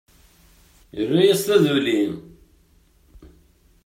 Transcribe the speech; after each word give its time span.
Irra-yas 1.01 1.41
taduli. 1.47 2.01